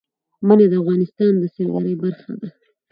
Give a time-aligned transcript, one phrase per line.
[0.47, 2.47] منی د افغانستان د سیلګرۍ برخه ده.